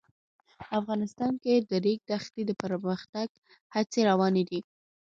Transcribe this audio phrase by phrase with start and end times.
[0.79, 3.27] افغانستان کې د د ریګ دښتې د پرمختګ
[3.75, 4.59] هڅې روانې دي.